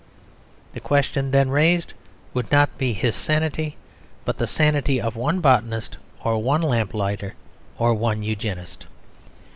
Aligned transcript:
The 0.73 0.79
question 0.79 1.29
then 1.29 1.51
raised 1.51 1.93
would 2.33 2.51
not 2.51 2.75
be 2.79 2.91
his 2.93 3.15
sanity, 3.15 3.77
but 4.25 4.39
the 4.39 4.47
sanity 4.47 4.99
of 4.99 5.15
one 5.15 5.41
botanist 5.41 5.97
or 6.23 6.41
one 6.41 6.63
lamplighter 6.63 7.35
or 7.77 7.93
one 7.93 8.23
Eugenist. 8.23 8.87